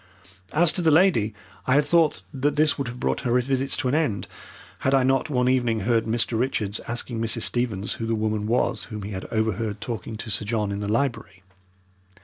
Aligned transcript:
As 0.51 0.73
to 0.73 0.81
the 0.81 0.89
lady, 0.89 1.31
I 1.67 1.75
had 1.75 1.85
thought 1.85 2.23
that 2.33 2.55
this 2.55 2.75
would 2.75 2.87
have 2.87 2.99
brought 2.99 3.21
her 3.21 3.39
visits 3.39 3.77
to 3.77 3.87
an 3.87 3.93
end, 3.93 4.27
had 4.79 4.95
I 4.95 5.03
not 5.03 5.29
one 5.29 5.47
evening 5.47 5.81
heard 5.81 6.05
Mr. 6.05 6.39
Richards 6.39 6.79
asking 6.87 7.21
Mrs. 7.21 7.43
Stevens 7.43 7.93
who 8.01 8.07
the 8.07 8.15
woman 8.15 8.47
was 8.47 8.85
whom 8.85 9.03
he 9.03 9.11
had 9.11 9.25
overheard 9.25 9.79
talking 9.79 10.17
to 10.17 10.31
Sir 10.31 10.43
John 10.43 10.71
in 10.71 10.79
the 10.79 10.87
library. 10.87 11.43